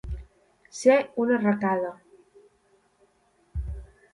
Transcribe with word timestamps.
Ser 0.77 0.95
una 1.25 1.35
arracada. 1.35 1.91